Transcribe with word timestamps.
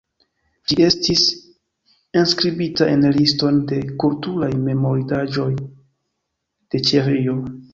Ĝi 0.69 0.77
estis 0.85 1.25
enskribita 2.21 2.87
en 2.95 3.05
Liston 3.19 3.59
de 3.73 3.79
kulturaj 4.05 4.51
memorindaĵoj 4.65 5.49
de 5.59 6.87
Ĉeĥio. 6.91 7.39